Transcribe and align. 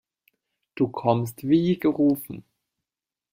Du 0.73 0.87
kommst 0.87 1.47
wie 1.47 1.77
gerufen. 1.77 2.43